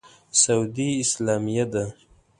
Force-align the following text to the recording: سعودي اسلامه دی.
سعودي 0.41 0.89
اسلامه 1.03 1.63
دی. 1.71 1.85